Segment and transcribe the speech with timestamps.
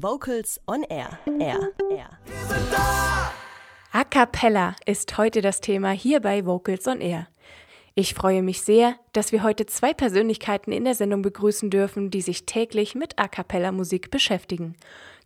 [0.00, 1.18] Vocals on Air.
[1.26, 1.72] Air.
[1.90, 2.10] Air.
[3.92, 7.26] A cappella ist heute das Thema hier bei Vocals on Air.
[8.00, 12.20] Ich freue mich sehr, dass wir heute zwei Persönlichkeiten in der Sendung begrüßen dürfen, die
[12.20, 14.76] sich täglich mit A cappella Musik beschäftigen.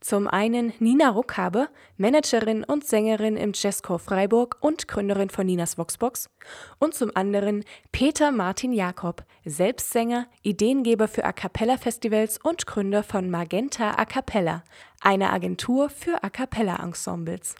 [0.00, 6.30] Zum einen Nina Ruckhabe, Managerin und Sängerin im Jazzchor Freiburg und Gründerin von Ninas Voxbox.
[6.78, 7.62] Und zum anderen
[7.92, 14.64] Peter Martin Jakob, Selbstsänger, Ideengeber für A Cappella Festivals und Gründer von Magenta A Cappella,
[15.02, 17.54] einer Agentur für A Cappella Ensembles.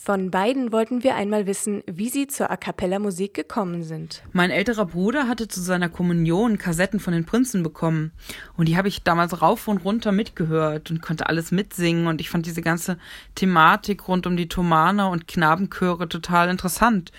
[0.00, 4.22] Von beiden wollten wir einmal wissen, wie sie zur A cappella Musik gekommen sind.
[4.32, 8.12] Mein älterer Bruder hatte zu seiner Kommunion Kassetten von den Prinzen bekommen
[8.56, 12.30] und die habe ich damals rauf und runter mitgehört und konnte alles mitsingen und ich
[12.30, 12.96] fand diese ganze
[13.34, 17.10] Thematik rund um die Thomaner und Knabenchöre total interessant.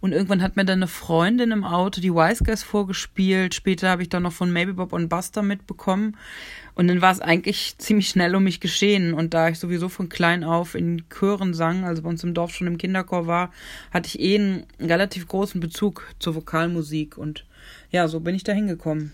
[0.00, 3.54] Und irgendwann hat mir dann eine Freundin im Auto die Wise Guys vorgespielt.
[3.54, 6.16] Später habe ich dann noch von Maybe Bob und Buster mitbekommen.
[6.74, 9.12] Und dann war es eigentlich ziemlich schnell um mich geschehen.
[9.12, 12.54] Und da ich sowieso von klein auf in Chören sang, also bei uns im Dorf
[12.54, 13.52] schon im Kinderchor war,
[13.90, 17.18] hatte ich eh einen relativ großen Bezug zur Vokalmusik.
[17.18, 17.44] Und
[17.90, 19.12] ja, so bin ich da hingekommen.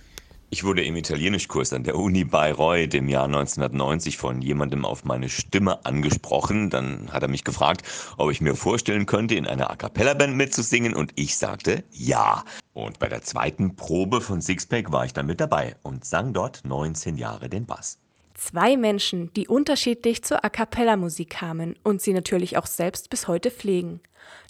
[0.55, 5.29] Ich wurde im Italienischkurs an der Uni Bayreuth im Jahr 1990 von jemandem auf meine
[5.29, 6.71] Stimme angesprochen.
[6.71, 7.83] Dann hat er mich gefragt,
[8.19, 12.45] ob ich mir vorstellen könnte, in einer A Cappella-Band mitzusingen und ich sagte ja.
[12.73, 16.61] Und bei der zweiten Probe von Sixpack war ich dann mit dabei und sang dort
[16.65, 17.99] 19 Jahre den Bass.
[18.35, 23.51] Zwei Menschen, die unterschiedlich zur A cappella-Musik kamen und sie natürlich auch selbst bis heute
[23.51, 23.99] pflegen.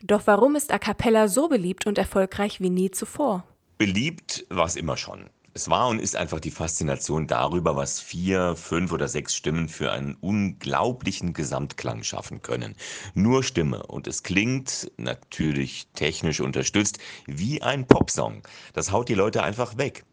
[0.02, 3.44] Doch warum ist A cappella so beliebt und erfolgreich wie nie zuvor?
[3.78, 5.30] Beliebt war es immer schon.
[5.56, 9.92] Es war und ist einfach die Faszination darüber, was vier, fünf oder sechs Stimmen für
[9.92, 12.74] einen unglaublichen Gesamtklang schaffen können.
[13.14, 18.42] Nur Stimme und es klingt natürlich technisch unterstützt wie ein Popsong.
[18.72, 20.05] Das haut die Leute einfach weg.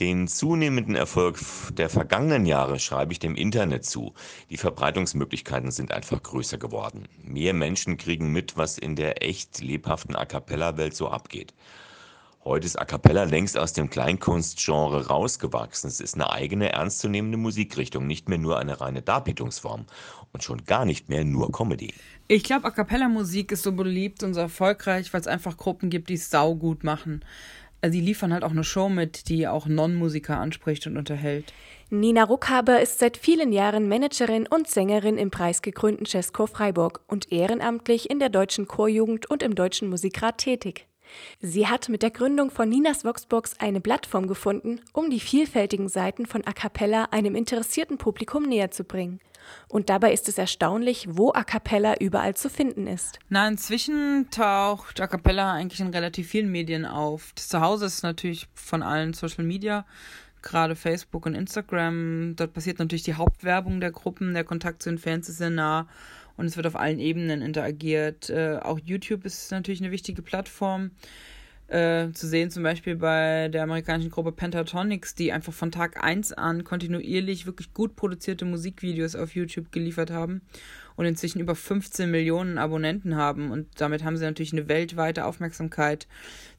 [0.00, 1.38] Den zunehmenden Erfolg
[1.72, 4.12] der vergangenen Jahre schreibe ich dem Internet zu.
[4.50, 7.08] Die Verbreitungsmöglichkeiten sind einfach größer geworden.
[7.22, 11.54] Mehr Menschen kriegen mit, was in der echt lebhaften A cappella-Welt so abgeht.
[12.46, 15.88] Heute ist A cappella längst aus dem Kleinkunstgenre rausgewachsen.
[15.88, 19.86] Es ist eine eigene, ernstzunehmende Musikrichtung, nicht mehr nur eine reine Darbietungsform
[20.34, 21.94] und schon gar nicht mehr nur Comedy.
[22.28, 25.88] Ich glaube, A cappella Musik ist so beliebt und so erfolgreich, weil es einfach Gruppen
[25.88, 27.24] gibt, die es saugut machen.
[27.80, 31.54] Also die liefern halt auch eine Show mit, die auch Non-Musiker anspricht und unterhält.
[31.88, 38.10] Nina Ruckhaber ist seit vielen Jahren Managerin und Sängerin im preisgekrönten Jazzchor Freiburg und ehrenamtlich
[38.10, 40.86] in der deutschen Chorjugend und im Deutschen Musikrat tätig.
[41.40, 46.26] Sie hat mit der Gründung von Ninas Voxbox eine Plattform gefunden, um die vielfältigen Seiten
[46.26, 49.20] von A Cappella einem interessierten Publikum näher zu bringen.
[49.68, 53.18] Und dabei ist es erstaunlich, wo A Cappella überall zu finden ist.
[53.28, 57.32] Na, inzwischen taucht A Cappella eigentlich in relativ vielen Medien auf.
[57.34, 59.84] Das Zuhause ist natürlich von allen Social Media,
[60.42, 62.34] gerade Facebook und Instagram.
[62.36, 65.88] Dort passiert natürlich die Hauptwerbung der Gruppen, der Kontakt zu den Fans ist sehr nah
[66.36, 68.30] und es wird auf allen Ebenen interagiert.
[68.30, 70.90] Äh, auch YouTube ist natürlich eine wichtige Plattform.
[71.66, 76.34] Äh, zu sehen zum Beispiel bei der amerikanischen Gruppe Pentatonics, die einfach von Tag 1
[76.34, 80.42] an kontinuierlich wirklich gut produzierte Musikvideos auf YouTube geliefert haben
[80.96, 86.06] und inzwischen über 15 Millionen Abonnenten haben und damit haben sie natürlich eine weltweite Aufmerksamkeit.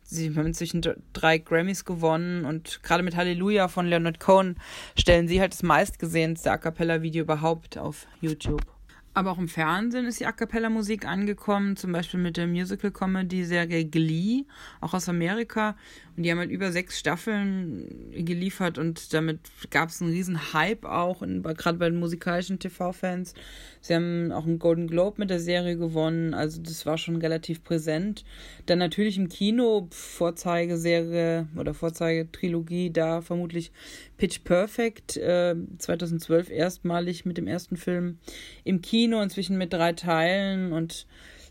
[0.01, 0.81] Sie haben inzwischen
[1.13, 4.55] drei Grammys gewonnen und gerade mit Halleluja von Leonard Cohen
[4.97, 8.74] stellen sie halt das meistgesehenste A Cappella-Video überhaupt auf YouTube.
[9.15, 14.43] Aber auch im Fernsehen ist die A Cappella-Musik angekommen, zum Beispiel mit der Musical-Comedy-Serie Glee,
[14.81, 15.77] auch aus Amerika.
[16.15, 19.39] Und die haben halt über sechs Staffeln geliefert und damit
[19.69, 23.33] gab es einen riesen Hype auch, gerade bei den musikalischen TV-Fans.
[23.81, 27.63] Sie haben auch einen Golden Globe mit der Serie gewonnen, also das war schon relativ
[27.63, 28.23] präsent.
[28.65, 33.73] Dann natürlich im Kino, Vorzeigeserie oder Vorzeigetrilogie, da vermutlich
[34.17, 38.19] Pitch Perfect, äh, 2012 erstmalig mit dem ersten Film
[38.63, 41.07] im Kino, inzwischen mit drei Teilen und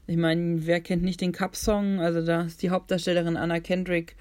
[0.07, 2.01] ich meine, wer kennt nicht den Cup-Song?
[2.01, 4.17] Also da ist die Hauptdarstellerin Anna Kendrick,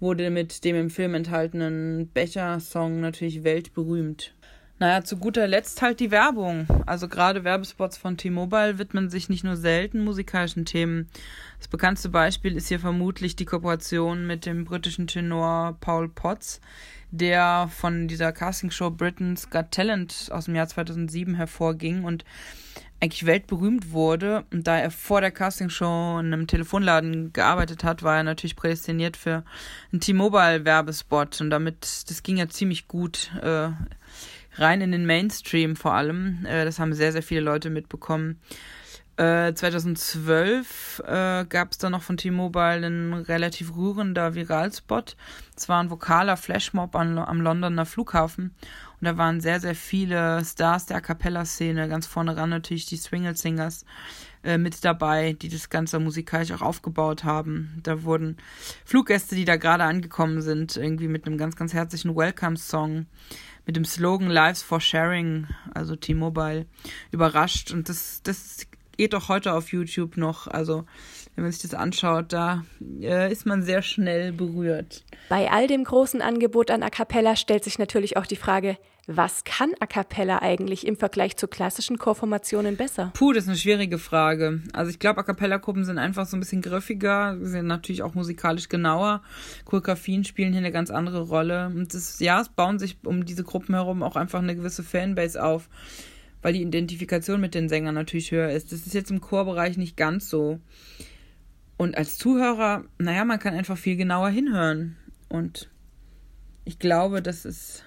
[0.00, 4.34] wurde mit dem im Film enthaltenen Becher-Song natürlich weltberühmt.
[4.80, 6.66] Naja, zu guter Letzt halt die Werbung.
[6.86, 11.10] Also gerade Werbespots von T-Mobile widmen sich nicht nur selten musikalischen Themen.
[11.58, 16.62] Das bekannteste Beispiel ist hier vermutlich die Kooperation mit dem britischen Tenor Paul Potts,
[17.10, 22.24] der von dieser Castingshow Britain's Got Talent aus dem Jahr 2007 hervorging und
[23.00, 24.44] eigentlich weltberühmt wurde.
[24.52, 29.16] Und da er vor der Castingshow in einem Telefonladen gearbeitet hat, war er natürlich prädestiniert
[29.16, 29.44] für
[29.92, 31.40] einen T-Mobile-Werbespot.
[31.40, 33.70] Und damit, das ging ja ziemlich gut äh,
[34.56, 36.44] rein in den Mainstream vor allem.
[36.44, 38.38] Äh, das haben sehr, sehr viele Leute mitbekommen.
[39.20, 45.14] 2012 äh, gab es dann noch von T-Mobile einen relativ rührender Viralspot.
[45.54, 48.54] Es war ein vokaler Flashmob an, am Londoner Flughafen.
[48.98, 52.96] Und da waren sehr, sehr viele Stars der A Cappella-Szene, ganz vorne ran natürlich die
[52.96, 53.84] Swingle Singers
[54.42, 57.78] äh, mit dabei, die das Ganze musikalisch auch aufgebaut haben.
[57.82, 58.38] Da wurden
[58.86, 63.04] Fluggäste, die da gerade angekommen sind, irgendwie mit einem ganz, ganz herzlichen Welcome-Song
[63.66, 66.66] mit dem Slogan Lives for Sharing, also T-Mobile,
[67.12, 67.70] überrascht.
[67.70, 68.66] Und das, das
[69.00, 70.46] geht doch heute auf YouTube noch.
[70.46, 70.84] Also
[71.34, 72.66] wenn man sich das anschaut, da
[73.00, 75.06] äh, ist man sehr schnell berührt.
[75.30, 78.76] Bei all dem großen Angebot an A Cappella stellt sich natürlich auch die Frage,
[79.06, 83.10] was kann A Cappella eigentlich im Vergleich zu klassischen Chorformationen besser?
[83.14, 84.60] Puh, das ist eine schwierige Frage.
[84.74, 88.68] Also ich glaube, A Cappella-Gruppen sind einfach so ein bisschen griffiger, sind natürlich auch musikalisch
[88.68, 89.22] genauer.
[89.64, 91.68] Choreografien spielen hier eine ganz andere Rolle.
[91.74, 95.42] Und das, ja, es bauen sich um diese Gruppen herum auch einfach eine gewisse Fanbase
[95.42, 95.70] auf
[96.42, 98.72] weil die Identifikation mit den Sängern natürlich höher ist.
[98.72, 100.58] Das ist jetzt im Chorbereich nicht ganz so.
[101.76, 104.96] Und als Zuhörer, naja, man kann einfach viel genauer hinhören.
[105.28, 105.70] Und
[106.64, 107.84] ich glaube, das ist,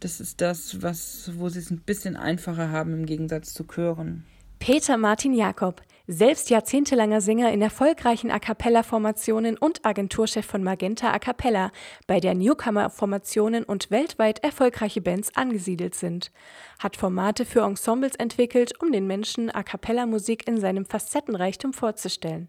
[0.00, 4.24] das ist das, was, wo sie es ein bisschen einfacher haben im Gegensatz zu Chören.
[4.58, 11.18] Peter Martin Jakob, selbst jahrzehntelanger Sänger in erfolgreichen A cappella-Formationen und Agenturchef von Magenta A
[11.18, 11.70] cappella,
[12.06, 16.30] bei der Newcomer-Formationen und weltweit erfolgreiche Bands angesiedelt sind,
[16.78, 22.48] hat Formate für Ensembles entwickelt, um den Menschen A cappella-Musik in seinem Facettenreichtum vorzustellen.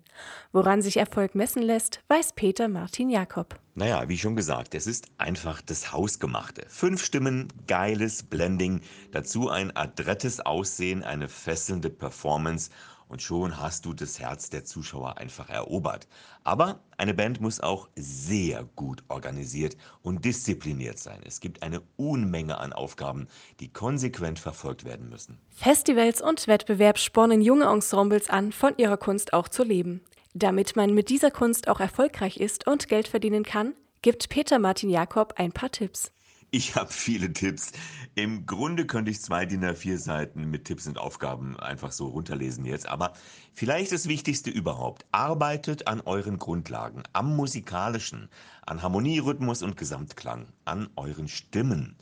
[0.52, 3.60] Woran sich Erfolg messen lässt, weiß Peter Martin Jakob.
[3.78, 6.66] Naja, wie schon gesagt, es ist einfach das Hausgemachte.
[6.70, 8.80] Fünf Stimmen, geiles Blending,
[9.12, 12.70] dazu ein adrettes Aussehen, eine fesselnde Performance
[13.08, 16.08] und schon hast du das Herz der Zuschauer einfach erobert.
[16.44, 21.22] Aber eine Band muss auch sehr gut organisiert und diszipliniert sein.
[21.26, 23.28] Es gibt eine Unmenge an Aufgaben,
[23.60, 25.40] die konsequent verfolgt werden müssen.
[25.50, 30.02] Festivals und Wettbewerb spornen junge Ensembles an, von ihrer Kunst auch zu leben.
[30.34, 34.90] Damit man mit dieser Kunst auch erfolgreich ist und Geld verdienen kann, gibt Peter Martin
[34.90, 36.12] Jakob ein paar Tipps.
[36.56, 37.74] Ich habe viele Tipps.
[38.16, 42.64] Im Grunde könnte ich zwei DIN A4 Seiten mit Tipps und Aufgaben einfach so runterlesen
[42.64, 42.88] jetzt.
[42.88, 43.12] Aber
[43.54, 45.06] vielleicht das Wichtigste überhaupt.
[45.12, 48.30] Arbeitet an euren Grundlagen, am musikalischen,
[48.66, 51.98] an Harmonie, Rhythmus und Gesamtklang, an euren Stimmen.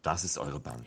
[0.00, 0.86] Das ist eure Bank.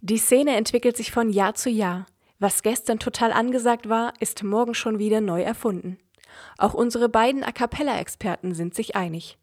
[0.00, 2.06] Die Szene entwickelt sich von Jahr zu Jahr.
[2.38, 5.98] Was gestern total angesagt war, ist morgen schon wieder neu erfunden.
[6.56, 9.36] Auch unsere beiden A cappella-Experten sind sich einig.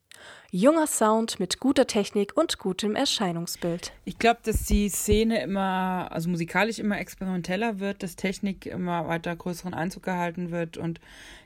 [0.54, 3.94] Junger Sound mit guter Technik und gutem Erscheinungsbild.
[4.04, 9.34] Ich glaube, dass die Szene immer, also musikalisch immer experimenteller wird, dass Technik immer weiter
[9.34, 11.00] größeren Einzug gehalten wird und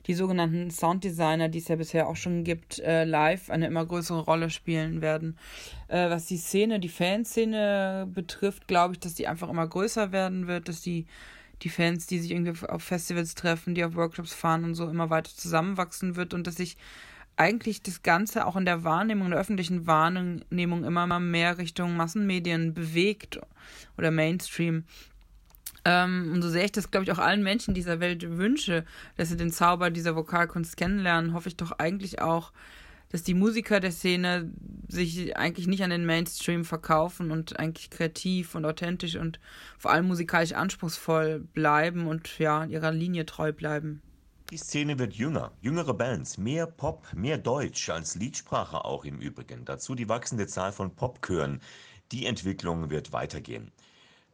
[0.07, 4.21] die sogenannten Sounddesigner, die es ja bisher auch schon gibt, äh, live eine immer größere
[4.21, 5.37] Rolle spielen werden.
[5.87, 10.47] Äh, was die Szene, die Fanszene betrifft, glaube ich, dass die einfach immer größer werden
[10.47, 11.05] wird, dass die
[11.61, 15.09] die Fans, die sich irgendwie auf Festivals treffen, die auf Workshops fahren und so immer
[15.09, 16.75] weiter zusammenwachsen wird und dass sich
[17.37, 22.73] eigentlich das Ganze auch in der Wahrnehmung, der öffentlichen Wahrnehmung immer mal mehr Richtung Massenmedien
[22.73, 23.39] bewegt
[23.97, 24.85] oder Mainstream.
[25.83, 28.85] Ähm, und so sehr ich das, glaube ich, auch allen Menschen dieser Welt wünsche,
[29.17, 32.51] dass sie den Zauber dieser Vokalkunst kennenlernen, hoffe ich doch eigentlich auch,
[33.11, 34.51] dass die Musiker der Szene
[34.87, 39.39] sich eigentlich nicht an den Mainstream verkaufen und eigentlich kreativ und authentisch und
[39.77, 44.01] vor allem musikalisch anspruchsvoll bleiben und ja, ihrer Linie treu bleiben.
[44.51, 49.65] Die Szene wird jünger, jüngere Bands, mehr Pop, mehr Deutsch als Liedsprache auch im Übrigen.
[49.65, 51.61] Dazu die wachsende Zahl von Popchören.
[52.11, 53.71] Die Entwicklung wird weitergehen.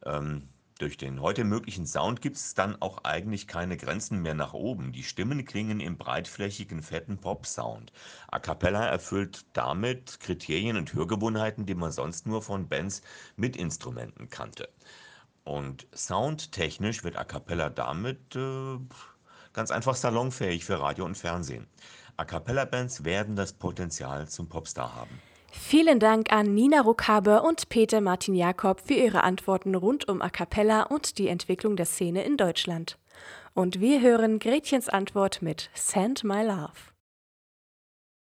[0.06, 0.50] Ähm,
[0.80, 4.92] durch den heute möglichen Sound gibt es dann auch eigentlich keine Grenzen mehr nach oben.
[4.92, 7.94] Die Stimmen klingen im breitflächigen, fetten Pop-Sound.
[8.28, 13.02] A cappella erfüllt damit Kriterien und Hörgewohnheiten, die man sonst nur von Bands
[13.38, 14.68] mit Instrumenten kannte.
[15.46, 18.78] Und soundtechnisch wird A cappella damit äh,
[19.54, 21.68] ganz einfach salonfähig für Radio und Fernsehen.
[22.18, 25.20] A cappella Bands werden das Potenzial zum Popstar haben.
[25.52, 30.30] Vielen Dank an Nina Ruckhaber und Peter Martin Jakob für ihre Antworten rund um A
[30.30, 32.98] cappella und die Entwicklung der Szene in Deutschland.
[33.54, 36.92] Und wir hören Gretchens Antwort mit Send My Love.